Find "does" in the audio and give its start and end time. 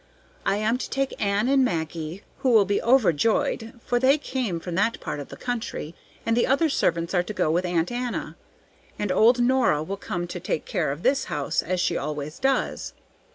12.39-12.93